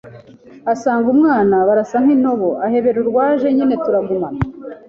asanga 0.73 1.07
umwana 1.15 1.55
barasa 1.67 1.97
nk’intobo, 2.03 2.49
ahebera 2.65 2.97
urwaje 3.03 3.47
nyine 3.55 3.75
turagumana, 3.83 4.39